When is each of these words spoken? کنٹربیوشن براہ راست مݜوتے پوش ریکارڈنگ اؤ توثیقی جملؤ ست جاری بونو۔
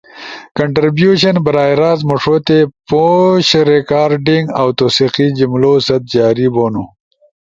کنٹربیوشن 0.57 1.35
براہ 1.45 1.71
راست 1.81 2.01
مݜوتے 2.09 2.59
پوش 2.89 3.47
ریکارڈنگ 3.71 4.45
اؤ 4.59 4.69
توثیقی 4.79 5.27
جملؤ 5.37 5.73
ست 5.87 6.01
جاری 6.13 6.47
بونو۔ 6.53 6.83